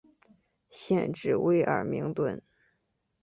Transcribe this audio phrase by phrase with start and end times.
[0.71, 2.41] 县治威尔明顿。